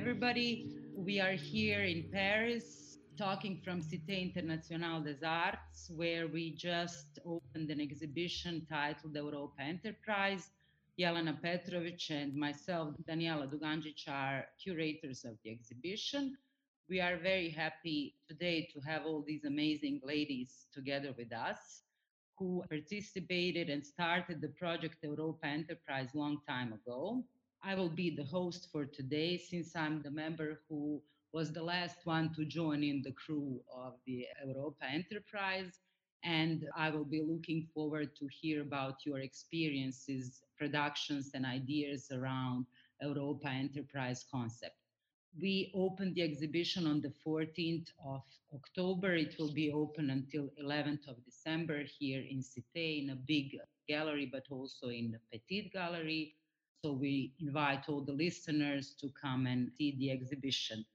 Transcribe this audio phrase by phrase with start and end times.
[0.00, 0.78] Everybody.
[0.96, 7.68] We are here in Paris talking from Cité Internationale des Arts, where we just opened
[7.70, 10.52] an exhibition titled Europa Enterprise.
[10.98, 16.34] Jelena Petrovic and myself, Daniela Duganjic, are curators of the exhibition.
[16.88, 21.82] We are very happy today to have all these amazing ladies together with us
[22.38, 27.22] who participated and started the project Europa Enterprise long time ago.
[27.62, 31.98] I will be the host for today since I'm the member who was the last
[32.04, 35.78] one to join in the crew of the Europa Enterprise.
[36.24, 42.66] And I will be looking forward to hear about your experiences, productions, and ideas around
[43.00, 44.76] Europa Enterprise concept.
[45.40, 48.22] We opened the exhibition on the 14th of
[48.54, 49.14] October.
[49.14, 53.56] It will be open until 11th of December here in Cité in a big
[53.86, 56.34] gallery, but also in the Petit Gallery.
[56.82, 60.86] So we invite all the listeners to come and see the exhibition.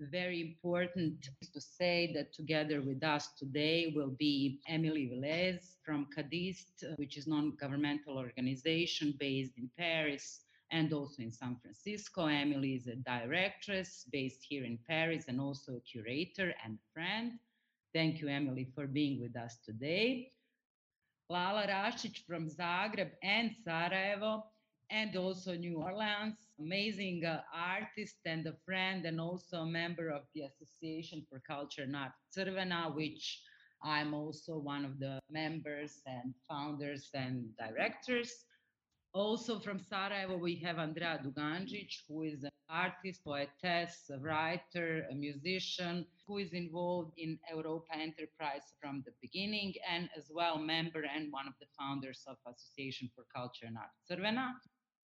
[0.00, 6.84] Very important to say that together with us today will be Emily Villez from Kadist,
[6.96, 12.26] which is non-governmental organization based in Paris and also in San Francisco.
[12.26, 17.32] Emily is a directress based here in Paris and also a curator and friend.
[17.92, 20.32] Thank you, Emily, for being with us today.
[21.28, 24.44] Lala Raščić from Zagreb and Sarajevo,
[24.90, 26.36] and also New Orleans.
[26.58, 31.82] Amazing uh, artist and a friend, and also a member of the Association for Culture
[31.82, 33.42] and Art Crvena, which
[33.82, 38.32] I'm also one of the members and founders and directors.
[39.12, 45.14] Also from Sarajevo, we have Andrea Duganjic, who is an artist, poetess, a writer, a
[45.14, 51.32] musician, who is involved in Europa Enterprise from the beginning, and as well member and
[51.32, 54.52] one of the founders of Association for Culture and Art Crvena.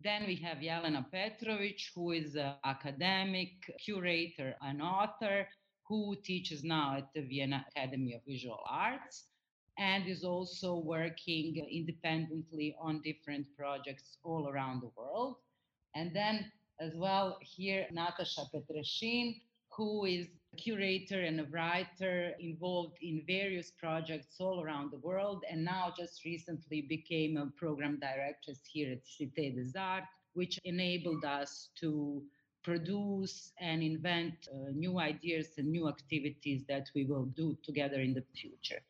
[0.02, 5.46] Then we have Jelena Petrovic, who is an academic, curator, and author,
[5.86, 9.26] who teaches now at the Vienna Academy of Visual Arts
[9.78, 15.36] and is also working independently on different projects all around the world.
[15.94, 19.40] And then, as well, here, Natasha Petrešin,
[19.76, 20.26] who is
[20.56, 26.24] curator and a writer involved in various projects all around the world, and now just
[26.24, 32.22] recently became a program director here at Cité des Arts, which enabled us to
[32.62, 38.14] produce and invent uh, new ideas and new activities that we will do together in
[38.14, 38.80] the future.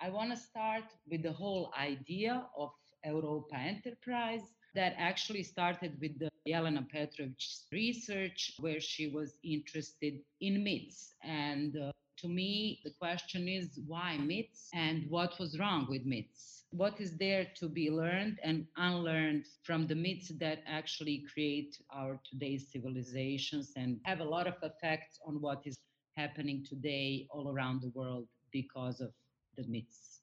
[0.00, 2.70] I want to start with the whole idea of
[3.04, 4.42] Europa Enterprise
[4.74, 11.14] that actually started with the Jelena Petrovic's research, where she was interested in myths.
[11.22, 16.64] And uh, to me, the question is why myths and what was wrong with myths?
[16.70, 22.20] What is there to be learned and unlearned from the myths that actually create our
[22.30, 25.76] today's civilizations and have a lot of effects on what is
[26.16, 29.12] happening today all around the world because of
[29.56, 30.20] the myths.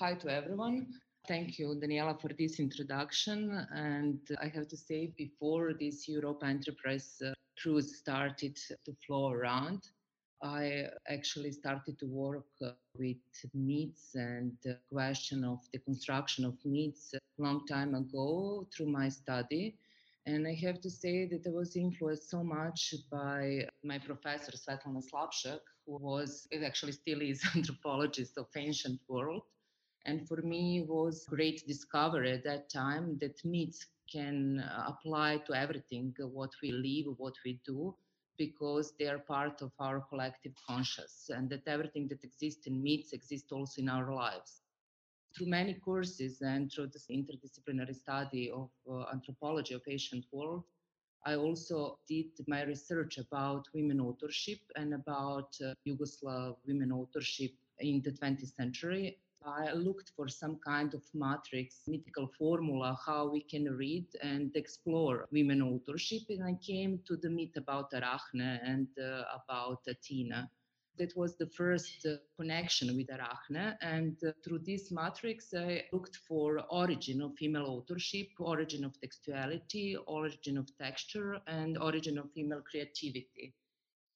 [0.00, 0.88] Hi to everyone.
[1.26, 3.66] Thank you, Daniela, for this introduction.
[3.72, 9.88] And I have to say, before this Europa Enterprise uh, cruise started to flow around,
[10.42, 13.16] I actually started to work uh, with
[13.54, 19.08] meats and the question of the construction of meats a long time ago through my
[19.08, 19.78] study.
[20.26, 25.02] And I have to say that I was influenced so much by my professor, Svetlana
[25.02, 29.42] Slapšak, who was actually still is anthropologist of ancient world.
[30.06, 35.54] And for me, it was great discovery at that time that myths can apply to
[35.54, 37.94] everything, what we live, what we do,
[38.36, 43.12] because they are part of our collective conscious, and that everything that exists in myths
[43.12, 44.60] exists also in our lives.
[45.36, 50.64] Through many courses and through this interdisciplinary study of uh, anthropology of ancient world,
[51.26, 58.02] I also did my research about women authorship and about uh, Yugoslav women authorship in
[58.02, 59.18] the 20th century.
[59.46, 65.26] I looked for some kind of matrix, mythical formula, how we can read and explore
[65.30, 66.22] women authorship.
[66.30, 70.50] And I came to the myth about Arachne and uh, about Athena
[70.96, 73.76] that was the first uh, connection with Arachne.
[73.82, 79.96] And uh, through this matrix, I looked for origin of female authorship, origin of textuality,
[80.06, 83.54] origin of texture, and origin of female creativity.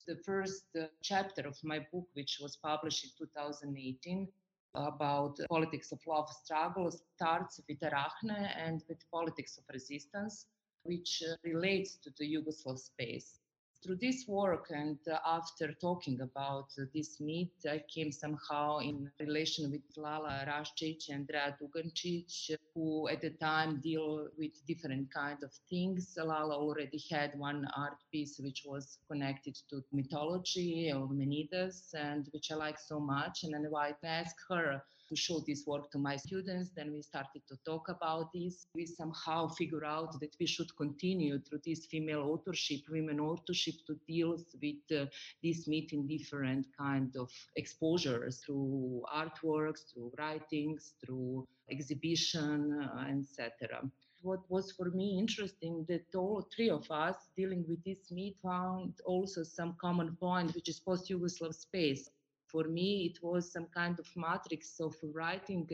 [0.07, 4.29] The first uh, chapter of my book, which was published in 2018,
[4.75, 10.47] about politics of love struggle, starts with Arachne and with politics of resistance,
[10.83, 13.38] which relates to the Yugoslav space
[13.83, 19.71] through this work and uh, after talking about this meet, I came somehow in relation
[19.71, 25.53] with Lala Raščić and Andrea Dugancic, who at the time deal with different kind of
[25.71, 26.17] things.
[26.17, 32.51] Lala already had one art piece which was connected to mythology of Eumenides and which
[32.51, 33.45] I like so much.
[33.45, 36.71] And then I asked her to show this work to my students.
[36.77, 38.67] Then we started to talk about this.
[38.75, 43.99] We somehow figure out that we should continue through this female authorship, women authorship to
[44.07, 45.07] deal with uh,
[45.43, 53.81] this meeting different kind of exposures through artworks, through writings, through exhibition, uh, etc
[54.23, 58.95] what was for me interesting that all three of us dealing with this meet found
[59.07, 62.11] also some common point which is post-yugoslav space
[62.51, 65.69] for me, it was some kind of matrix of writing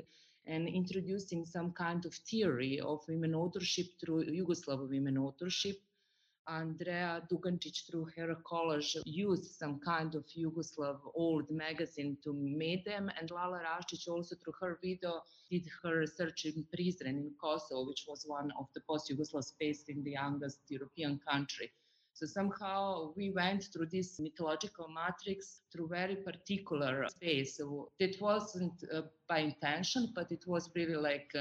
[0.47, 5.77] and introducing some kind of theory of women authorship through Yugoslav women authorship.
[6.47, 13.11] Andrea Dugancic, through her college, used some kind of Yugoslav old magazine to make them,
[13.19, 18.05] and Lala Raščić also through her video did her research in Prizren in Kosovo, which
[18.07, 21.73] was one of the post-Yugoslav space in the youngest European country.
[22.15, 27.57] So somehow we went through this mythological matrix through very particular space.
[27.57, 31.33] So it wasn't uh, by intention, but it was really like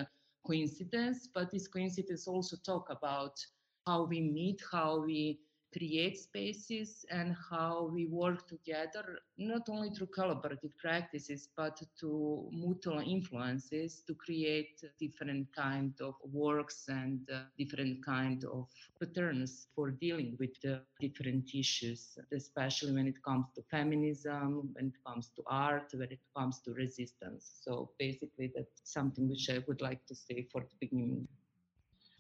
[0.45, 1.29] coincidence.
[1.33, 3.39] But this coincidence also talk about
[3.85, 5.39] how we meet, how we
[5.77, 12.99] create spaces and how we work together, not only through collaborative practices, but to mutual
[12.99, 18.67] influences to create different kind of works and uh, different kind of
[19.01, 24.97] patterns for dealing with the different issues, especially when it comes to feminism, when it
[25.05, 27.59] comes to art, when it comes to resistance.
[27.63, 31.27] So basically that's something which I would like to say for the beginning.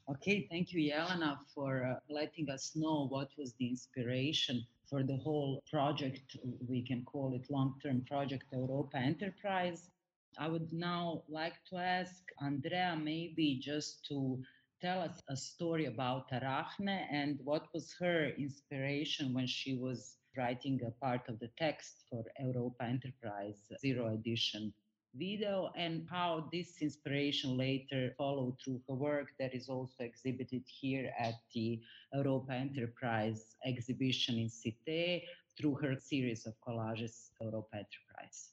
[0.09, 5.15] Okay, thank you, Yelena, for uh, letting us know what was the inspiration for the
[5.15, 6.35] whole project.
[6.67, 9.89] We can call it long term project Europa Enterprise.
[10.37, 14.41] I would now like to ask Andrea maybe just to
[14.81, 20.81] tell us a story about Arachne and what was her inspiration when she was writing
[20.85, 24.73] a part of the text for Europa Enterprise Zero Edition
[25.15, 31.11] video and how this inspiration later followed through her work that is also exhibited here
[31.19, 31.79] at the
[32.13, 35.21] Europa Enterprise exhibition in Cité
[35.57, 38.49] through her series of collages Europa Enterprise.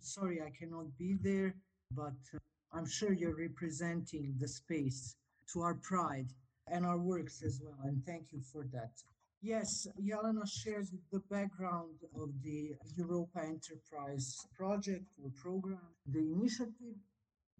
[0.00, 1.54] Sorry, I cannot be there,
[1.94, 2.38] but uh,
[2.72, 5.16] I'm sure you're representing the space
[5.52, 6.28] to our pride
[6.70, 8.92] and our works as well, and thank you for that.
[9.42, 16.96] Yes, Jelena shares the background of the Europa Enterprise project or program, the initiative.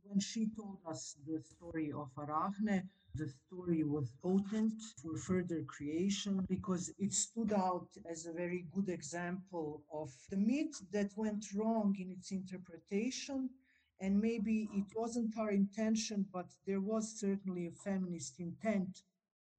[0.02, 6.44] When she told us the story of Arachne, the story was potent for further creation
[6.48, 11.94] because it stood out as a very good example of the myth that went wrong
[11.96, 13.50] in its interpretation.
[14.00, 19.02] And maybe it wasn't our intention, but there was certainly a feminist intent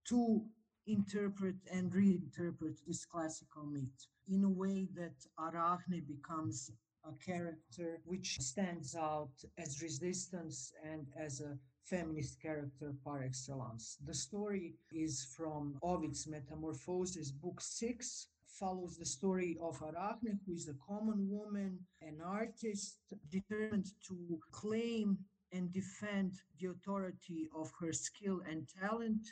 [0.09, 0.45] to
[0.89, 6.71] interpret and reinterpret this classical myth in a way that Arachne becomes
[7.05, 13.97] a character which stands out as resistance and as a feminist character par excellence.
[14.05, 18.27] The story is from Ovid's Metamorphoses, book six,
[18.59, 22.97] follows the story of Arachne, who is a common woman, an artist
[23.31, 25.17] determined to claim
[25.51, 29.25] and defend the authority of her skill and talent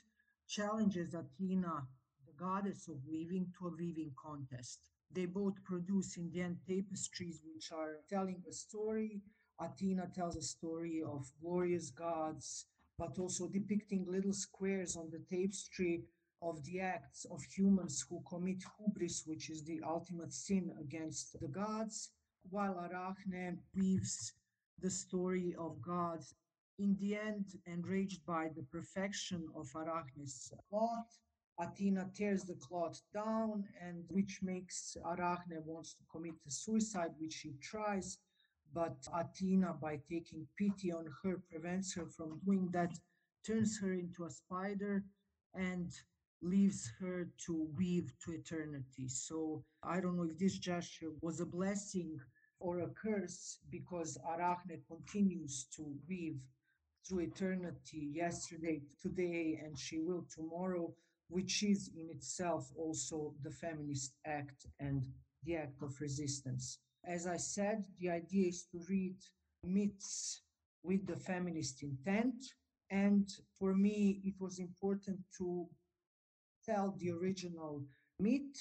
[0.47, 1.85] challenges Athena,
[2.25, 4.79] the goddess of weaving, to a weaving contest.
[5.11, 9.21] They both produce in the end tapestries which are telling a story.
[9.59, 12.65] Athena tells a story of glorious gods,
[12.97, 16.03] but also depicting little squares on the tapestry
[16.41, 21.47] of the acts of humans who commit hubris, which is the ultimate sin against the
[21.47, 22.11] gods,
[22.49, 24.33] while Arachne weaves
[24.79, 26.35] the story of gods
[26.79, 31.19] in the end, enraged by the perfection of Arachne's cloth,
[31.59, 37.53] Athena tears the cloth down, and which makes Arachne wants to commit suicide, which she
[37.61, 38.19] tries.
[38.73, 42.93] But Athena, by taking pity on her, prevents her from doing that,
[43.43, 45.03] turns her into a spider,
[45.55, 45.91] and
[46.43, 49.07] leaves her to weave to eternity.
[49.07, 52.19] So I don't know if this gesture was a blessing
[52.59, 56.39] or a curse because Arachne continues to weave
[57.07, 60.93] through eternity, yesterday, today, and she will tomorrow,
[61.29, 65.05] which is in itself also the feminist act and
[65.43, 66.79] the act of resistance.
[67.05, 69.15] As I said, the idea is to read
[69.63, 70.41] myths
[70.83, 72.43] with the feminist intent.
[72.89, 75.67] And for me, it was important to
[76.65, 77.83] tell the original
[78.19, 78.55] myth,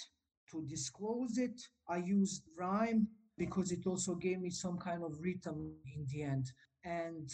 [0.51, 1.61] to disclose it.
[1.89, 6.53] I used rhyme because it also gave me some kind of rhythm in the end.
[6.85, 7.29] And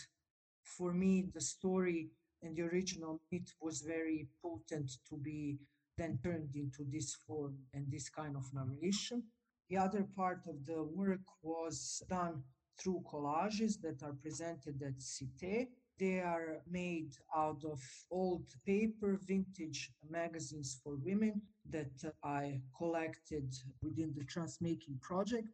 [0.76, 2.10] for me, the story
[2.42, 5.58] and the original myth was very potent to be
[5.98, 9.22] then turned into this form and this kind of narration.
[9.68, 12.42] The other part of the work was done
[12.78, 15.68] through collages that are presented at Cité.
[15.98, 21.92] They are made out of old paper, vintage magazines for women that
[22.24, 25.48] I collected within the Transmaking project,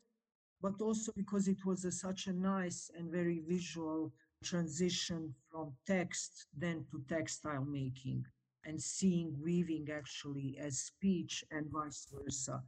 [0.62, 4.12] but also because it was a, such a nice and very visual
[4.44, 8.24] transition from text then to textile making
[8.64, 12.62] and seeing weaving actually as speech and vice versa.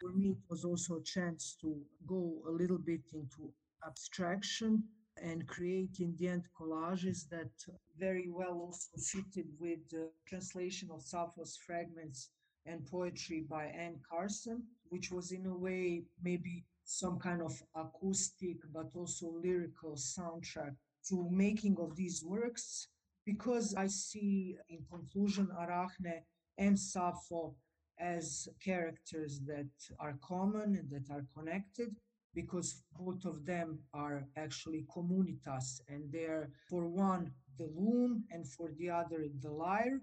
[0.00, 1.76] For me, it was also a chance to
[2.06, 3.52] go a little bit into
[3.86, 4.82] abstraction
[5.22, 7.50] and create in the end collages that
[7.98, 12.30] very well also fitted with the translation of Sappho's fragments
[12.66, 18.56] and poetry by Anne Carson, which was in a way maybe some kind of acoustic
[18.72, 20.74] but also lyrical soundtrack
[21.08, 22.88] to making of these works
[23.24, 26.22] because I see in conclusion Arachne
[26.58, 27.54] and Sappho
[27.98, 31.94] as characters that are common and that are connected
[32.34, 38.70] because both of them are actually communitas and they're for one the loom and for
[38.78, 40.00] the other the lyre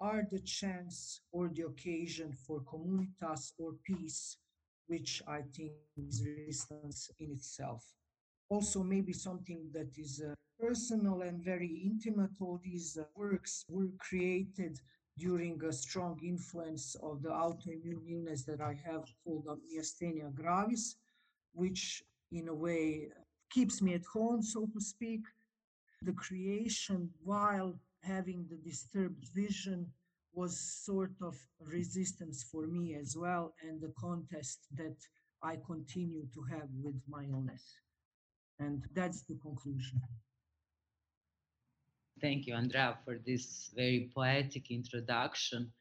[0.00, 4.38] are the chance or the occasion for communitas or peace
[4.86, 7.84] which i think is resistance in itself
[8.48, 13.90] also maybe something that is uh, personal and very intimate all these uh, works were
[13.98, 14.78] created
[15.18, 20.96] during a strong influence of the autoimmune illness that i have called myasthenia gravis
[21.52, 23.08] which in a way
[23.50, 25.22] keeps me at home, so to speak.
[26.02, 29.86] The creation, while having the disturbed vision,
[30.34, 34.96] was sort of resistance for me as well, and the contest that
[35.42, 37.64] I continue to have with my illness.
[38.58, 40.00] And that's the conclusion.
[42.20, 45.72] Thank you, Andrea, for this very poetic introduction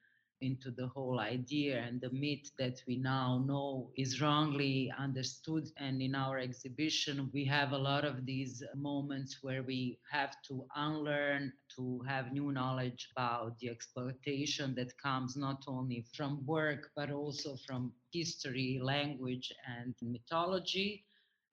[0.42, 5.70] into the whole idea and the myth that we now know is wrongly understood.
[5.78, 10.68] And in our exhibition, we have a lot of these moments where we have to
[10.76, 17.12] unlearn, to have new knowledge about the exploitation that comes not only from work, but
[17.12, 21.06] also from history, language, and mythology.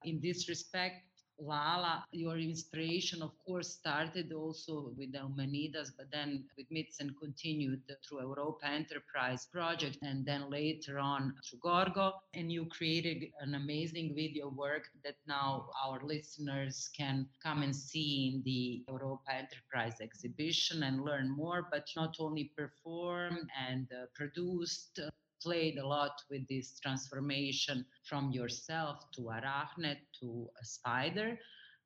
[0.04, 1.06] In this respect,
[1.42, 7.18] Lala, your inspiration, of course, started also with the Eumenides, but then with myths and
[7.18, 12.12] continued through Europa Enterprise project, and then later on through Gorgo.
[12.34, 18.32] And you created an amazing video work that now our listeners can come and see
[18.32, 25.00] in the Europa Enterprise exhibition and learn more, but not only perform and uh, produced
[25.42, 31.38] played a lot with this transformation from yourself to arachne to a spider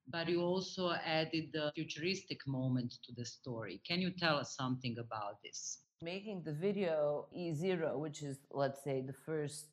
[0.09, 3.81] but you also added the futuristic moment to the story.
[3.87, 5.79] Can you tell us something about this?
[6.03, 9.67] Making the video e0 which is let's say the first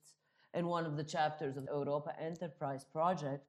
[0.53, 3.45] and one of the chapters of europa enterprise project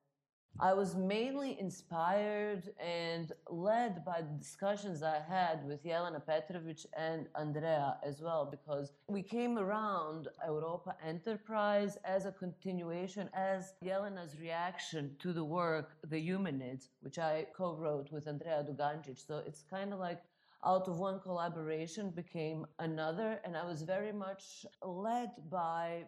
[0.61, 7.27] I was mainly inspired and led by the discussions I had with Jelena Petrovic and
[7.35, 15.17] Andrea as well, because we came around Europa Enterprise as a continuation, as Jelena's reaction
[15.19, 19.19] to the work, The Eumenides, which I co wrote with Andrea Dugancic.
[19.27, 20.23] So it's kind of like
[20.65, 26.05] out of one collaboration became another, and I was very much led by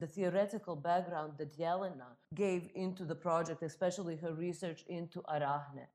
[0.00, 5.86] the theoretical background that Yelena gave into the project, especially her research into Arachne.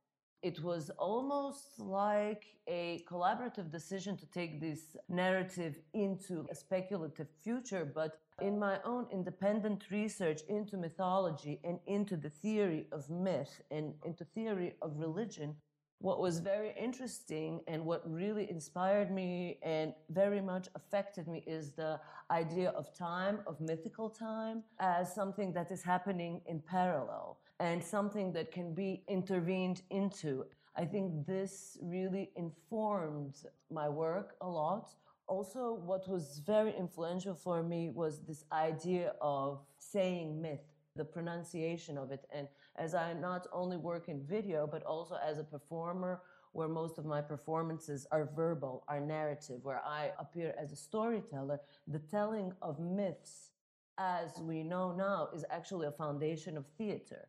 [0.44, 7.84] It was almost like a collaborative decision to take this narrative into a speculative future,
[7.84, 13.96] but in my own independent research into mythology and into the theory of myth and
[14.06, 15.56] into theory of religion,
[16.00, 21.72] what was very interesting and what really inspired me and very much affected me is
[21.72, 22.00] the
[22.32, 28.34] idea of time, of mythical time, as something that is happening in parallel and something
[28.34, 30.46] that can be intervened into.
[30.75, 33.36] I think this really informed
[33.72, 34.90] my work a lot.
[35.28, 41.98] Also, what was very influential for me was this idea of saying myth, the pronunciation
[41.98, 46.22] of it, and as I not only work in video, but also as a performer,
[46.51, 51.60] where most of my performances are verbal, are narrative, where I appear as a storyteller,
[51.88, 53.51] the telling of myths,
[53.98, 57.27] as we know now, is actually a foundation of theater.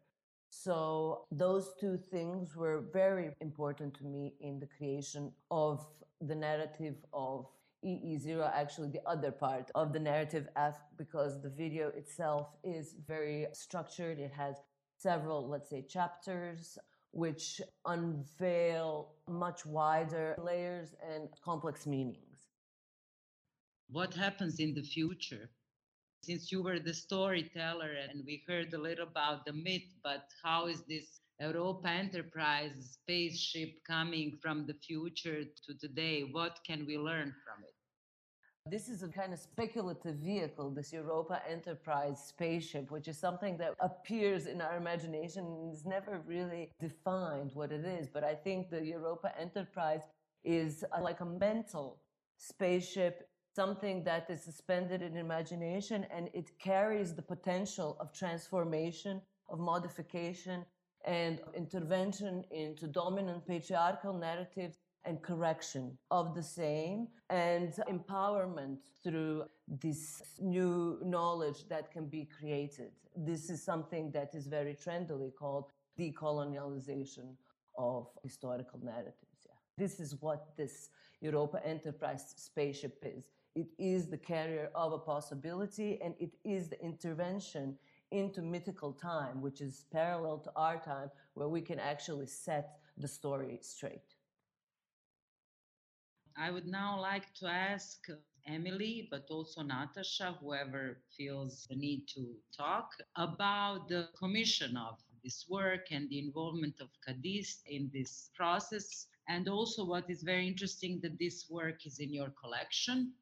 [0.48, 5.84] So, those two things were very important to me in the creation of
[6.20, 7.46] the narrative of
[7.84, 13.46] EE0 actually the other part of the narrative F because the video itself is very
[13.52, 14.18] structured.
[14.18, 14.56] It has
[15.06, 16.78] several, let's say, chapters
[17.12, 18.90] which unveil
[19.28, 22.38] much wider layers and complex meanings.
[23.88, 25.48] What happens in the future?
[26.22, 30.66] Since you were the storyteller and we heard a little about the myth, but how
[30.66, 36.18] is this Europa Enterprise spaceship coming from the future to today?
[36.38, 37.75] What can we learn from it?
[38.68, 43.74] This is a kind of speculative vehicle, this Europa Enterprise spaceship, which is something that
[43.78, 48.08] appears in our imagination and is never really defined what it is.
[48.08, 50.00] But I think the Europa Enterprise
[50.42, 52.00] is like a mental
[52.38, 59.60] spaceship, something that is suspended in imagination and it carries the potential of transformation, of
[59.60, 60.66] modification,
[61.04, 70.22] and intervention into dominant patriarchal narratives and correction of the same and empowerment through this
[70.40, 72.92] new knowledge that can be created.
[73.16, 77.34] This is something that is very trendily called decolonialization
[77.78, 79.46] of historical narratives.
[79.46, 79.52] Yeah.
[79.78, 83.30] This is what this Europa Enterprise spaceship is.
[83.54, 87.76] It is the carrier of a possibility and it is the intervention
[88.10, 93.08] into mythical time, which is parallel to our time, where we can actually set the
[93.08, 94.15] story straight.
[96.38, 98.06] I would now like to ask
[98.46, 105.46] Emily, but also Natasha, whoever feels the need to talk, about the commission of this
[105.48, 109.06] work and the involvement of Kadist in this process.
[109.28, 113.12] And also, what is very interesting that this work is in your collection.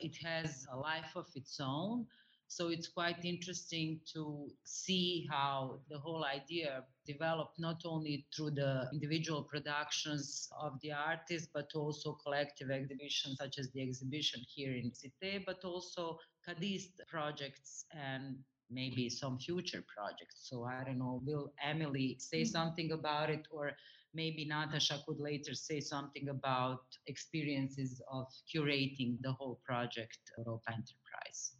[0.00, 2.06] It has a life of its own.
[2.54, 8.90] So it's quite interesting to see how the whole idea developed not only through the
[8.92, 14.90] individual productions of the artists, but also collective exhibitions such as the exhibition here in
[14.90, 18.36] Cité, but also Kadist projects and
[18.70, 20.46] maybe some future projects.
[20.50, 22.50] So I don't know, will Emily say mm-hmm.
[22.50, 23.72] something about it or
[24.12, 31.54] maybe Natasha could later say something about experiences of curating the whole project Europa Enterprise.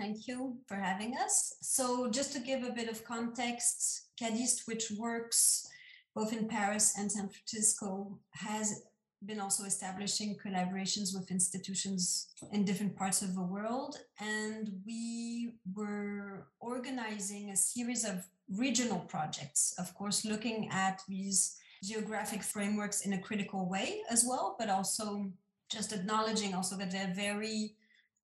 [0.00, 1.56] Thank you for having us.
[1.60, 5.68] So just to give a bit of context, Kadist, which works
[6.16, 8.84] both in Paris and San Francisco, has
[9.26, 13.98] been also establishing collaborations with institutions in different parts of the world.
[14.18, 22.42] And we were organizing a series of regional projects, of course, looking at these geographic
[22.42, 25.30] frameworks in a critical way as well, but also
[25.70, 27.74] just acknowledging also that they're very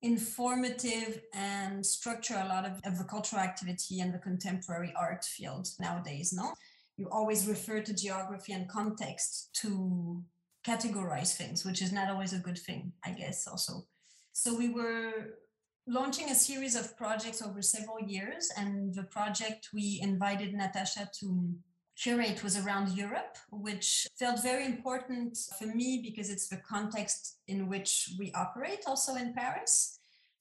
[0.02, 5.68] informative and structure a lot of, of the cultural activity and the contemporary art field
[5.80, 6.52] nowadays no?
[6.96, 10.22] You always refer to geography and context to
[10.66, 13.86] categorize things which is not always a good thing i guess also.
[14.32, 15.38] So we were
[15.86, 21.54] launching a series of projects over several years and the project we invited natasha to
[21.96, 27.68] curate was around Europe, which felt very important for me because it's the context in
[27.68, 29.98] which we operate also in Paris.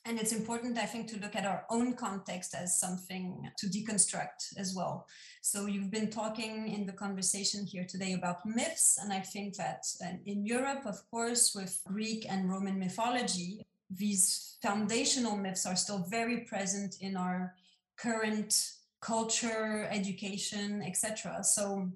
[0.08, 4.56] And it's important, I think, to look at our own context as something to deconstruct
[4.56, 5.08] as well.
[5.42, 9.00] So you've been talking in the conversation here today about myths.
[9.02, 9.84] And I think that
[10.28, 16.42] in Europe, of course, with Greek and Roman mythology, these foundational myths are still very
[16.42, 17.56] present in our
[17.98, 18.74] current
[19.06, 21.44] culture, education, etc.
[21.44, 21.88] So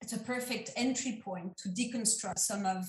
[0.00, 2.84] it's a perfect entry point to deconstruct some of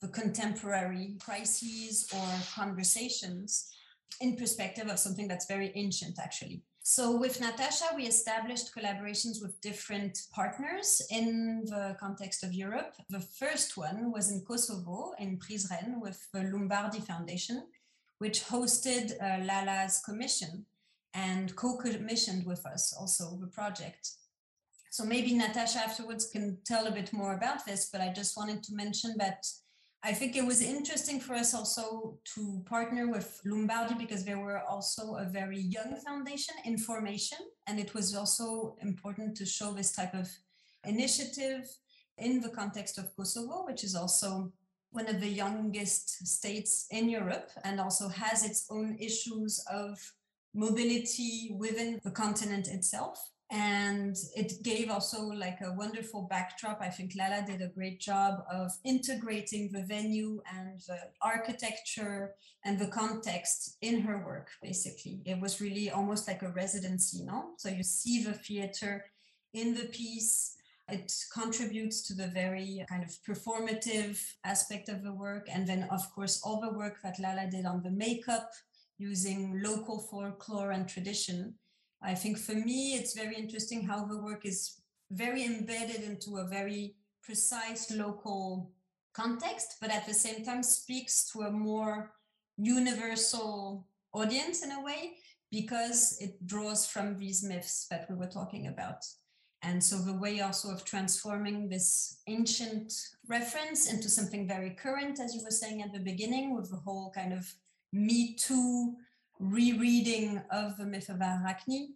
[0.00, 3.68] the contemporary crises or conversations
[4.20, 6.62] in perspective of something that's very ancient, actually.
[6.82, 12.94] So with Natasha, we established collaborations with different partners in the context of Europe.
[13.10, 17.64] The first one was in Kosovo, in Prizren, with the Lumbardhi Foundation,
[18.18, 20.66] which hosted uh, Lala's commission
[21.16, 24.10] and co-commissioned with us also the project.
[24.90, 28.62] So maybe Natasha afterwards can tell a bit more about this, but I just wanted
[28.64, 29.44] to mention that
[30.02, 34.60] I think it was interesting for us also to partner with Lumbardhi because they were
[34.60, 37.38] also a very young foundation in formation.
[37.66, 40.28] And it was also important to show this type of
[40.84, 41.66] initiative
[42.18, 44.52] in the context of Kosovo, which is also
[44.90, 49.98] one of the youngest states in Europe and also has its own issues of
[50.56, 53.18] mobility within the continent itself.
[53.50, 56.80] And it gave also like a wonderful backdrop.
[56.80, 62.76] I think lala did a great job of integrating the venue and the architecture and
[62.76, 65.20] the context in her work basically.
[65.24, 67.50] It was really almost like a residency no?
[67.58, 69.04] So you see the theater
[69.54, 70.56] in the piece.
[70.88, 75.46] It contributes to the very kind of performative aspect of the work.
[75.48, 78.50] And then, of course, all the work that Lala did on the makeup
[78.98, 81.54] using local folklore and tradition.
[82.02, 84.80] I think for me, it's very interesting how the work is
[85.10, 88.70] very embedded into a very precise local
[89.12, 92.12] context, but at the same time speaks to a more
[92.56, 95.14] universal audience in a way
[95.50, 99.04] because it draws from these myths that we were talking about.
[99.62, 102.92] And so the way also of transforming this ancient
[103.26, 107.10] reference into something very current, as you were saying at the beginning, with the whole
[107.14, 107.52] kind of
[107.92, 108.96] Me Too
[109.38, 111.94] rereading of the myth of Arachne,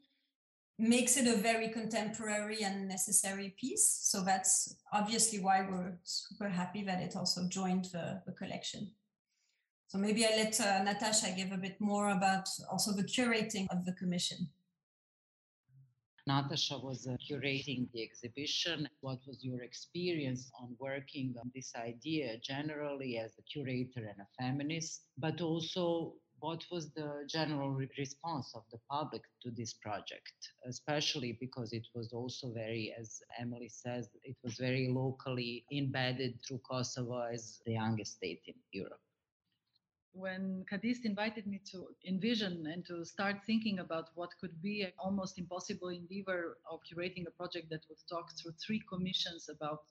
[0.78, 4.00] makes it a very contemporary and necessary piece.
[4.02, 8.90] So that's obviously why we're super happy that it also joined the, the collection.
[9.88, 13.84] So maybe I let uh, Natasha give a bit more about also the curating of
[13.84, 14.48] the commission.
[16.30, 18.88] Natasha was uh, curating the exhibition.
[19.00, 24.28] What was your experience on working on this idea generally as a curator and a
[24.38, 30.38] feminist, but also what was the general response of the public to this project,
[30.68, 36.60] especially because it was also very, as Emily says, it was very locally embedded through
[36.70, 39.00] Kosovo as the youngest state in Europe
[40.12, 44.92] when Kadist invited me to envision and to start thinking about what could be an
[44.98, 49.84] almost impossible endeavor of curating a project that would talk through three commissions about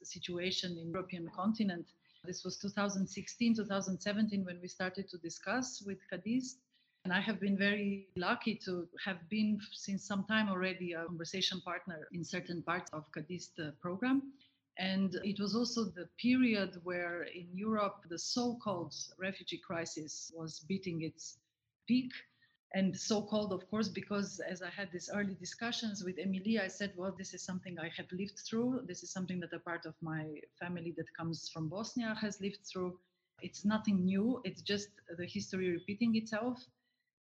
[0.00, 1.86] the situation in European continent,
[2.26, 6.56] this was 2016, 2017 when we started to discuss with Kadist.
[7.04, 11.60] And I have been very lucky to have been since some time already a conversation
[11.60, 14.32] partner in certain parts of Kadist uh, program.
[14.78, 20.60] And it was also the period where in Europe the so called refugee crisis was
[20.60, 21.38] beating its
[21.88, 22.12] peak.
[22.74, 26.68] And so called, of course, because as I had these early discussions with Emilie, I
[26.68, 28.82] said, well, this is something I have lived through.
[28.86, 32.66] This is something that a part of my family that comes from Bosnia has lived
[32.70, 32.98] through.
[33.40, 36.58] It's nothing new, it's just the history repeating itself.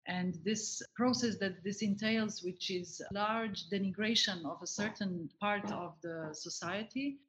[0.05, 5.95] And this process that this entails, which is large denigration of a certain part of
[6.01, 7.19] the society,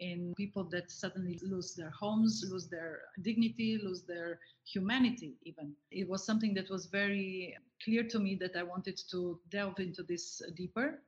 [0.00, 5.74] in people that suddenly lose their homes, lose their dignity, lose their humanity, even.
[5.90, 10.02] It was something that was very clear to me that I wanted to delve into
[10.02, 11.00] this deeper.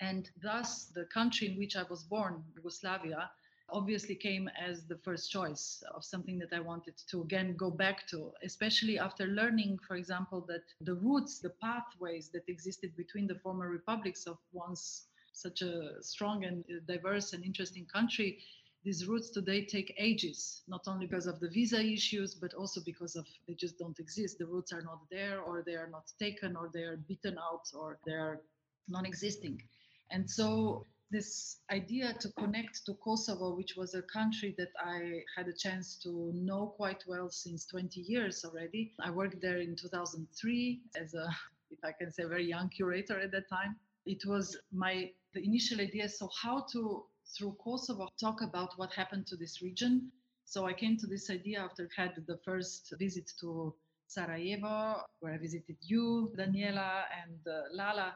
[0.00, 3.30] And thus, the country in which I was born, Yugoslavia,
[3.72, 8.06] obviously came as the first choice of something that I wanted to again go back
[8.08, 13.38] to, especially after learning, for example, that the roots, the pathways that existed between the
[13.38, 15.06] former republics of once
[15.42, 18.38] such a strong and uh, diverse and interesting country,
[18.84, 23.14] these roots today take ages, not only because of the visa issues, but also because
[23.14, 24.38] of they just don't exist.
[24.38, 27.66] The roots are not there, or they are not taken, or they are beaten out,
[27.74, 28.40] or they are
[28.88, 29.62] non-existing.
[30.10, 35.48] And so this idea to connect to Kosovo, which was a country that I had
[35.48, 38.92] a chance to know quite well since 20 years already.
[39.00, 41.28] I worked there in 2003 as a,
[41.70, 43.76] if I can say, very young curator at that time.
[44.06, 46.08] It was my the initial idea.
[46.08, 47.04] So how to
[47.36, 50.10] through kosovo talk about what happened to this region.
[50.44, 53.74] So i came to this idea after I had the first visit to
[54.08, 58.14] sarajevo where i visited you daniela and uh, lala.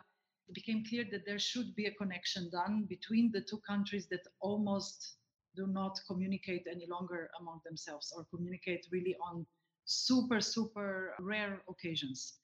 [0.49, 4.27] It became clear that there should be a connection done between the two countries that
[4.41, 5.17] almost
[5.57, 9.47] do not communicate any longer among themselves or communicate really on
[9.85, 12.41] super super rare occasions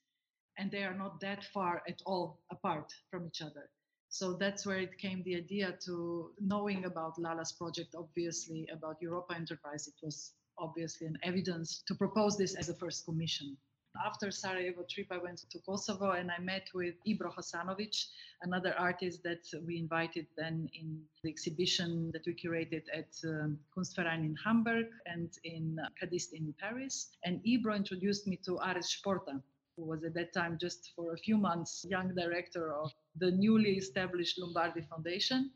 [0.60, 3.70] and they are not that far at all apart from each other
[4.12, 9.36] so that's where it came the idea to knowing about Lala's project, obviously about Europa
[9.36, 9.86] Enterprise.
[9.86, 13.56] It was obviously an evidence to propose this as a first commission.
[14.04, 18.04] After Sarajevo trip, I went to Kosovo and I met with Ibro Hasanovic,
[18.42, 24.24] another artist that we invited then in the exhibition that we curated at um, Kunstverein
[24.24, 27.10] in Hamburg and in uh, Kadist in Paris.
[27.24, 29.40] And Ibro introduced me to Ares Sporta,
[29.80, 33.72] who was at that time just for a few months young director of the newly
[33.72, 35.50] established Lumbardhi Foundation.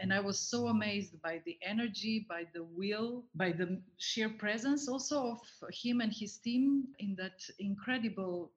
[0.00, 4.88] And I was so amazed by the energy, by the will, by the sheer presence
[4.88, 8.52] also of him and his team in that incredible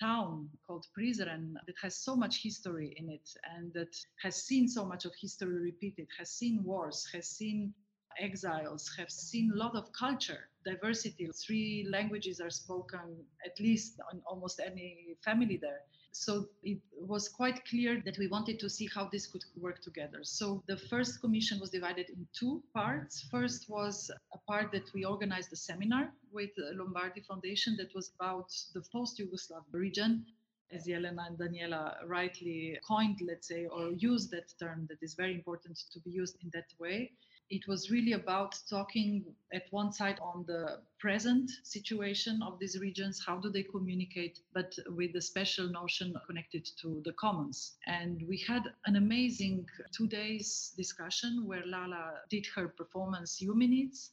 [0.00, 4.84] town called Prizren that has so much history in it and that has seen so
[4.84, 7.72] much of history repeated, has seen wars, has seen
[8.18, 11.28] exiles, have seen a lot of culture, diversity.
[11.46, 17.64] Three languages are spoken at least on almost any family there so it was quite
[17.64, 20.20] clear that we wanted to see how this could work together.
[20.24, 23.26] So the first commission was divided in two parts.
[23.30, 28.10] First was a part that we organized a seminar with the Lumbardhi Foundation that was
[28.18, 30.26] about the post-Yugoslav region
[30.72, 35.34] as Jelena and Daniela rightly coined, let's say, or used that term that is very
[35.34, 37.12] important to be used in that way.
[37.50, 43.20] It was really about talking at one side on the present situation of these regions,
[43.26, 47.76] how do they communicate, but with a special notion connected to the commons.
[47.86, 54.10] And we had an amazing two days discussion where Lala did her performance Humanids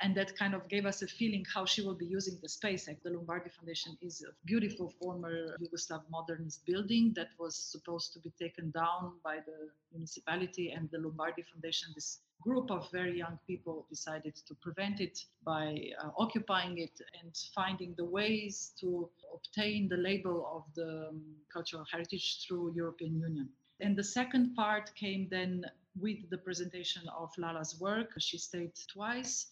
[0.00, 2.86] and that kind of gave us a feeling how she will be using the space.
[2.86, 8.18] Like the Lumbardhi Foundation is a beautiful former Yugoslav modernist building that was supposed to
[8.20, 13.38] be taken down by the municipality, and the Lumbardhi Foundation, this group of very young
[13.46, 19.88] people, decided to prevent it by uh, occupying it and finding the ways to obtain
[19.88, 23.48] the label of the um, cultural heritage through European Union.
[23.80, 25.64] And the second part came then
[25.98, 28.12] with the presentation of Lala's work.
[28.18, 29.46] She stayed twice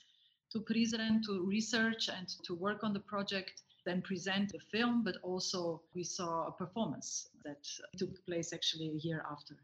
[0.54, 5.16] to Prizren to research and to work on the project, then present a film, but
[5.22, 7.66] also we saw a performance that
[7.98, 9.56] took place actually a year after.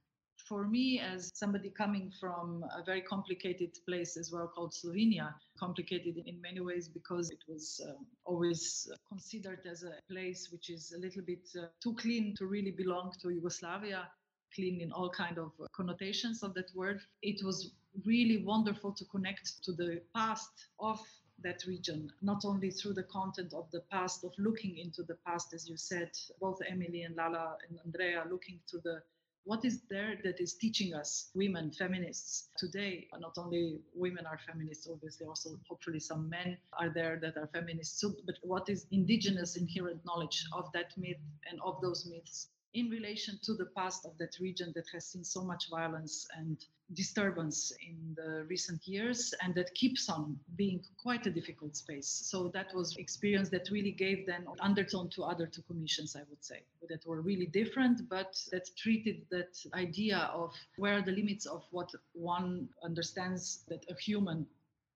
[0.48, 6.20] For me, as somebody coming from a very complicated place as well called Slovenia, complicated
[6.26, 7.92] in many ways because it was uh,
[8.24, 12.72] always considered as a place which is a little bit uh, too clean to really
[12.72, 14.08] belong to Yugoslavia
[14.54, 17.00] clean in all kind of uh, connotations of that word.
[17.22, 17.72] It was
[18.04, 21.00] really wonderful to connect to the past of
[21.42, 25.54] that region, not only through the content of the past, of looking into the past,
[25.54, 26.10] as you said,
[26.40, 29.02] both Emily and Lala and Andrea looking to the
[29.44, 34.86] what is there that is teaching us women feminists today not only women are feminists
[34.90, 39.56] obviously also hopefully some men are there that are feminists too but what is indigenous
[39.56, 41.16] inherent knowledge of that myth
[41.50, 45.24] and of those myths in relation to the past of that region that has seen
[45.24, 46.56] so much violence and
[46.94, 52.08] disturbance in the recent years and that keeps on being quite a difficult space.
[52.08, 56.44] So that was experience that really gave then undertone to other two commissions i would
[56.44, 61.46] say that were really different but that treated that idea of where are the limits
[61.46, 64.46] of what one understands that a human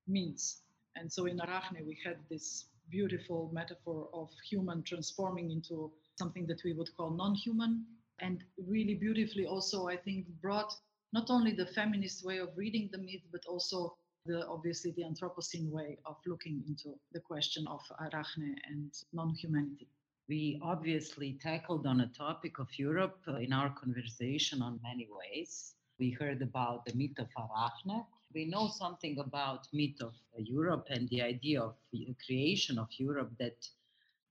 [0.07, 0.63] means.
[0.97, 6.63] And so in arachne we had this beautiful metaphor of human transforming into something that
[6.65, 7.85] we would call non-human
[8.21, 10.73] and really beautifully also i think brought
[11.13, 13.97] not only the feminist way of reading the myth but also
[14.27, 19.87] the obviously the anthropocene way of looking into the question of arachne and non-humanity.
[20.29, 25.75] We obviously tackled on a topic of europe uh, in our conversation on many ways.
[25.99, 28.03] We heard about the myth of arachne.
[28.35, 33.33] We know something about myth of europe and the idea of the creation of europe
[33.39, 33.59] that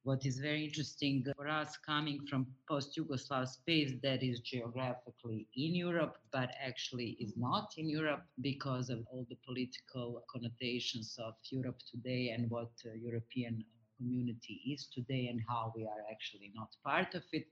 [0.04, 5.74] what is very interesting for us coming from post Yugoslav space that is geographically in
[5.74, 11.80] Europe, but actually is not in Europe because of all the political connotations of Europe
[11.90, 13.64] today and what uh, European
[13.98, 17.48] community is today and how we are actually not part of it.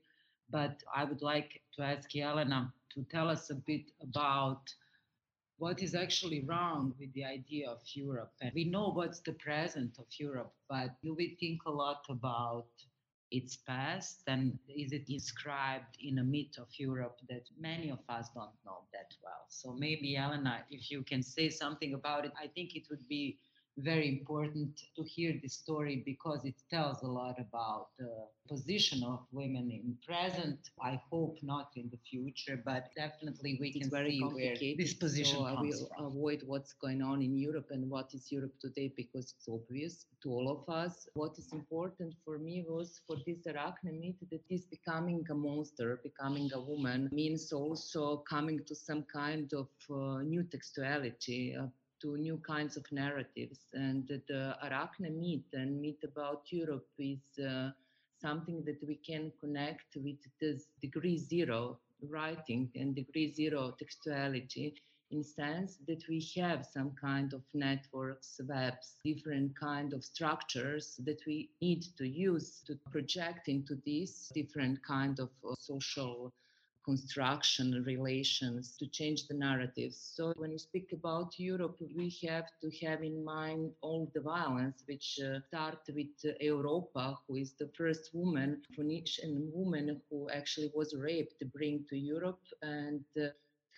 [0.50, 4.64] But I would like to ask Jelena to tell us a bit about
[5.62, 8.32] what is actually wrong with the idea of Europe.
[8.42, 12.66] And we know what's the present of Europe, but do we think a lot about
[13.30, 18.30] its past and is it inscribed in a myth of Europe that many of us
[18.34, 19.46] don't know that well?
[19.50, 23.38] So maybe Jelena, if you can say something about it, I think it would be
[23.78, 28.10] very important to hear this story because it tells a lot about the
[28.48, 30.72] position of women in present.
[30.82, 35.38] I hope not in the future, but definitely we can very see where this position
[35.40, 36.06] so I comes will from.
[36.06, 40.30] avoid what's going on in Europe and what is Europe today because it's obvious to
[40.30, 41.08] all of us.
[41.14, 46.00] What is important for me was for this Arachne myth that is becoming a monster,
[46.04, 51.68] becoming a woman means also coming to some kind of uh, new textuality, uh,
[52.02, 53.60] to new kinds of narratives.
[53.74, 57.72] And the Arachne myth and myth about Europe is uh,
[58.22, 61.78] something that we can connect with this degree zero
[62.10, 64.74] writing and degree zero textuality
[65.12, 71.20] in sense that we have some kind of networks webs different kind of structures that
[71.28, 76.32] we need to use to project into these different kind of uh, social
[76.84, 80.14] construction relations to change the narratives.
[80.16, 84.84] So when we speak about Europe, we have to have in mind all the violence,
[84.88, 90.72] which uh, start with uh, Europa, who is the first woman, Phoenician woman who actually
[90.76, 93.28] was raped, to bring to Europe and uh,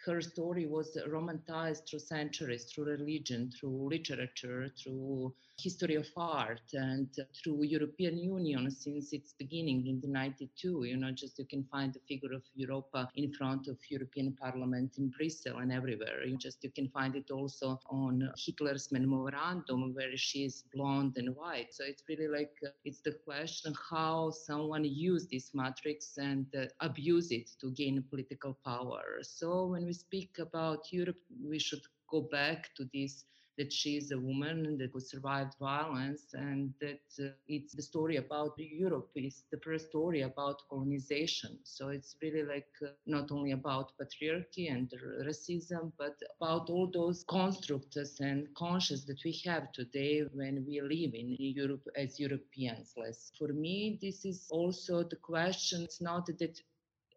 [0.05, 5.33] her story was romanticized through centuries, through religion, through literature, through
[5.63, 10.83] history of art, and through European Union since its beginning in the 92.
[10.83, 14.91] You know, just you can find the figure of Europa in front of European Parliament
[14.97, 16.25] in Brussels and everywhere.
[16.25, 21.35] You just you can find it also on Hitler's memorandum where she is blonde and
[21.35, 21.73] white.
[21.73, 26.65] So it's really like uh, it's the question how someone use this matrix and uh,
[26.81, 29.03] abuse it to gain political power.
[29.21, 33.25] So when we speak about Europe, we should go back to this
[33.57, 38.53] that she is a woman that survived violence and that uh, it's the story about
[38.57, 41.57] Europe is the first story about colonization.
[41.63, 44.89] So it's really like uh, not only about patriarchy and
[45.25, 51.13] racism, but about all those constructs and conscience that we have today when we live
[51.13, 52.93] in Europe as Europeans.
[52.97, 53.31] Less.
[53.37, 55.81] For me, this is also the question.
[55.83, 56.59] It's not that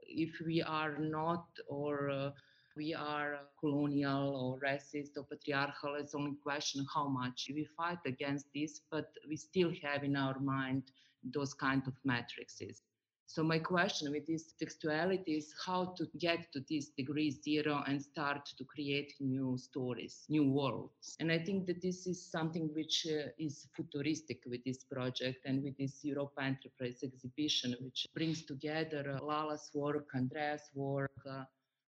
[0.08, 2.30] if we are not or uh,
[2.76, 5.94] we are colonial or racist or patriarchal.
[5.94, 10.38] It's only question how much we fight against this, but we still have in our
[10.38, 10.82] mind
[11.24, 12.82] those kind of matrices.
[13.28, 18.00] So my question with this textuality is how to get to this degree zero and
[18.00, 21.16] start to create new stories, new worlds.
[21.18, 25.64] And I think that this is something which uh, is futuristic with this project and
[25.64, 31.42] with this Europa Enterprise exhibition, which brings together uh, Lala's work, Andrea's work, uh,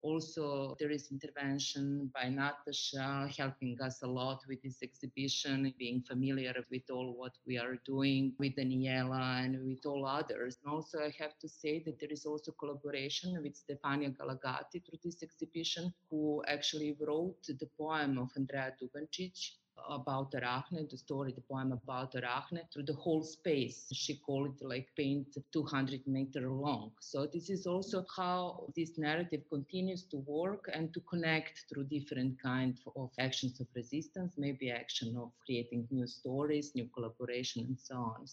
[0.04, 6.54] also, there is intervention by Natasha helping us a lot with this exhibition, being familiar
[6.70, 10.58] with all what we are doing with Daniela and with all others.
[10.64, 15.00] And also, I have to say that there is also collaboration with Stefania Galagati through
[15.04, 21.42] this exhibition, who actually wrote the poem of Andrea Dugandžić about Arachne, the story, the
[21.42, 23.88] poem about Arachne, through the whole space.
[23.94, 26.92] She called it like paint 200 meter long.
[27.00, 32.42] So this is also how this narrative continues to work and to connect through different
[32.42, 37.96] kinds of actions of resistance, maybe action of creating new stories, new collaboration, and so
[37.96, 38.26] on.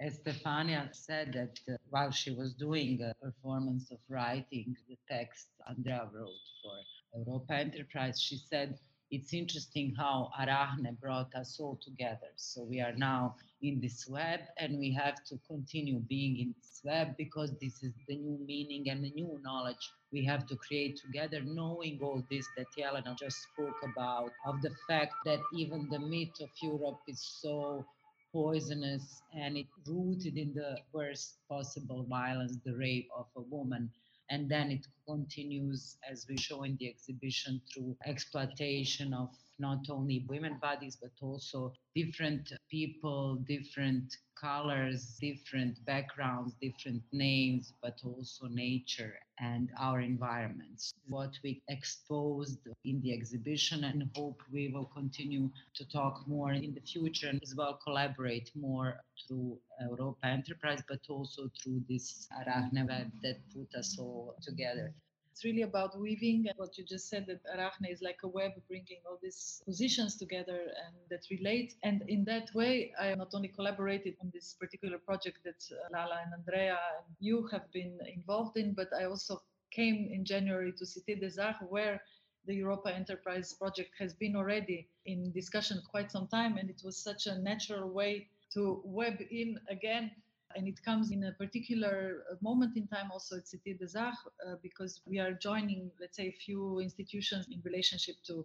[0.00, 5.48] As Stefania said that uh, while she was doing a performance of writing the text
[5.68, 8.78] Andrea wrote for Europa Enterprise, she said
[9.10, 12.30] it's interesting how Arachne brought us all together.
[12.36, 16.80] So we are now in this web and we have to continue being in this
[16.84, 21.00] web because this is the new meaning and the new knowledge we have to create
[21.04, 25.98] together, knowing all this that Jelena just spoke about, of the fact that even the
[25.98, 27.84] myth of Europe is so
[28.32, 33.90] poisonous and it rooted in the worst possible violence, the rape of a woman
[34.30, 39.28] and then it continues as we show in the exhibition through exploitation of
[39.60, 47.98] not only women bodies but also different people different colors different backgrounds different names but
[48.04, 50.92] also nature and our environments.
[51.08, 56.74] What we exposed in the exhibition and hope we will continue to talk more in
[56.74, 62.86] the future and as well collaborate more through Europa Enterprise but also through this Arachne
[62.86, 64.92] web that put us all together
[65.40, 68.52] it's really about weaving and what you just said that Arachne is like a web
[68.68, 71.76] bringing all these positions together and that relate.
[71.82, 76.20] And in that way, I not only collaborated on this particular project that uh, Lala
[76.26, 80.84] and Andrea and you have been involved in, but I also came in January to
[80.84, 82.02] Cité des Arts where
[82.46, 86.98] the Europa Enterprise project has been already in discussion quite some time and it was
[86.98, 90.10] such a natural way to web in again
[90.56, 94.18] and it comes in a particular uh, moment in time also at Cité des Arts
[94.46, 98.44] uh, because we are joining, let's say, a few institutions in relationship to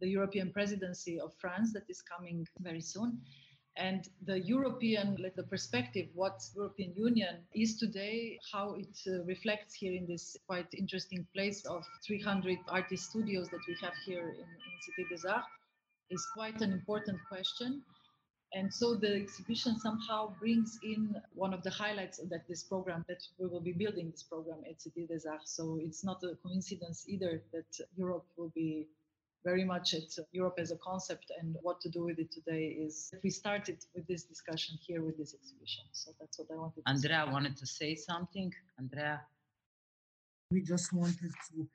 [0.00, 3.20] the European presidency of France that is coming very soon.
[3.78, 9.74] And the European, like the perspective, what European Union is today, how it uh, reflects
[9.74, 14.48] here in this quite interesting place of 300 artist studios that we have here in,
[14.68, 15.46] in Cité des Arts,
[16.10, 17.82] is quite an important question.
[18.56, 23.04] And so the exhibition somehow brings in one of the highlights of that this program
[23.06, 25.50] that we will be building this program at Cité des Arts.
[25.54, 28.86] So it's not a coincidence either that Europe will be
[29.44, 33.12] very much at Europe as a concept and what to do with it today is
[33.22, 35.84] we started with this discussion here with this exhibition.
[35.92, 37.32] So that's what I wanted to Andrea say.
[37.32, 38.54] wanted to say something.
[38.78, 39.20] Andrea.
[40.50, 41.68] We just wanted to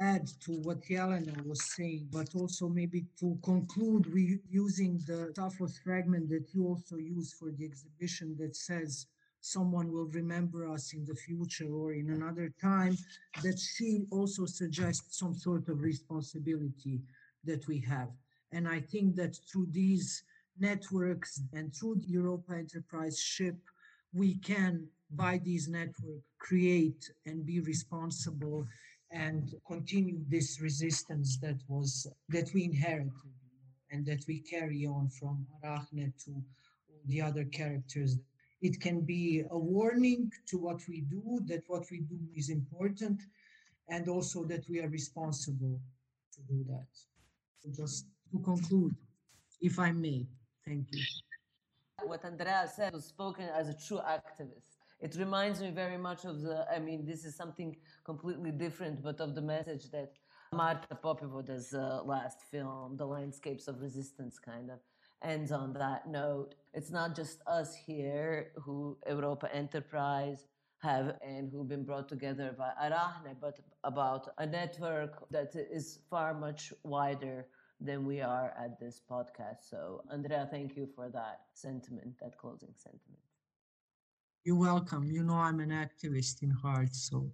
[0.00, 5.78] add to what Jelena was saying, but also maybe to conclude, we using the Sappho's
[5.78, 9.06] fragment that you also use for the exhibition that says
[9.40, 12.96] someone will remember us in the future or in another time,
[13.42, 17.00] that she also suggests some sort of responsibility
[17.44, 18.08] that we have.
[18.52, 20.22] And I think that through these
[20.58, 23.56] networks and through the Europa Enterprise ship,
[24.14, 28.66] we can, by these networks, create and be responsible
[29.14, 33.12] and continue this resistance that was that we inherited
[33.92, 36.32] and that we carry on from Arachne to
[37.06, 38.18] the other characters.
[38.60, 43.22] It can be a warning to what we do, that what we do is important,
[43.88, 45.78] and also that we are responsible
[46.34, 46.88] to do that.
[47.60, 48.96] So just to conclude,
[49.60, 50.26] if I may,
[50.66, 51.02] thank you.
[52.02, 54.73] What Andrea said was spoken as a true activist.
[55.00, 59.20] It reminds me very much of the, I mean, this is something completely different, but
[59.20, 60.12] of the message that
[60.52, 64.78] Marta Popivoda's uh, last film, The Landscapes of Resistance, kind of
[65.22, 66.54] ends on that note.
[66.72, 70.46] It's not just us here who Europa Enterprise
[70.78, 76.34] have and who've been brought together by Arachne, but about a network that is far
[76.34, 77.46] much wider
[77.80, 79.68] than we are at this podcast.
[79.68, 83.33] So, Andrea, thank you for that sentiment, that closing sentiment.
[84.44, 85.10] You're welcome.
[85.10, 87.32] You know, I'm an activist in heart, so.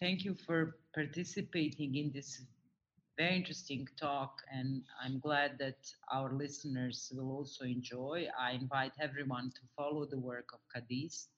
[0.00, 2.40] Thank you for participating in this
[3.18, 5.76] very interesting talk, and I'm glad that
[6.10, 8.26] our listeners will also enjoy.
[8.38, 11.28] I invite everyone to follow the work of Kadist,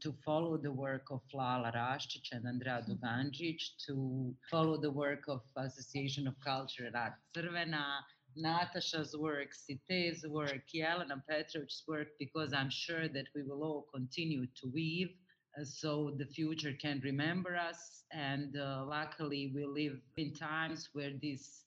[0.00, 5.42] to follow the work of Lala Raščić and Andrea Dugandžić, to follow the work of
[5.56, 8.02] Association of Culture Art Crvena,
[8.36, 14.46] Natasha's work, Cité's work, Jelena Petrovic's work, because I'm sure that we will all continue
[14.60, 15.10] to weave
[15.58, 18.04] uh, so the future can remember us.
[18.12, 21.62] And uh, luckily, we live in times where these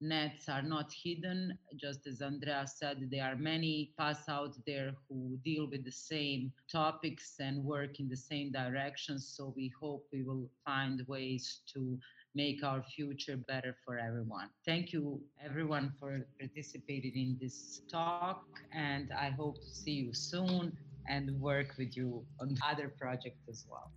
[0.00, 1.58] nets are not hidden.
[1.76, 6.52] Just as Andrea said, there are many paths out there who deal with the same
[6.70, 9.32] topics and work in the same directions.
[9.36, 11.98] So we hope we will find ways to
[12.34, 14.48] make our future better for everyone.
[14.64, 20.72] Thank you, everyone, for participating in this talk, and I hope to see you soon
[21.08, 23.92] and work with you on other projects as well.